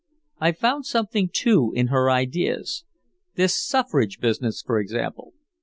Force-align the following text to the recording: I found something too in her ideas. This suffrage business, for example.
I 0.39 0.51
found 0.51 0.87
something 0.87 1.29
too 1.31 1.73
in 1.75 1.89
her 1.89 2.09
ideas. 2.09 2.85
This 3.35 3.63
suffrage 3.63 4.19
business, 4.19 4.63
for 4.63 4.79
example. 4.79 5.35